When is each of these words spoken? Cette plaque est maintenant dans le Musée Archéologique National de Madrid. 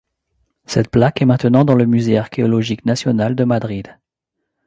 Cette 0.65 0.89
plaque 0.89 1.21
est 1.21 1.27
maintenant 1.27 1.63
dans 1.63 1.75
le 1.75 1.85
Musée 1.85 2.17
Archéologique 2.17 2.85
National 2.87 3.35
de 3.35 3.43
Madrid. 3.43 3.95